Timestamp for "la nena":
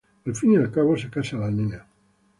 1.37-1.85